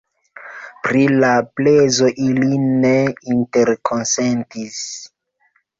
Pri 0.87 1.03
la 1.23 1.29
prezo 1.61 2.11
ili 2.29 2.49
ne 2.65 2.95
interkonsentis. 3.37 4.85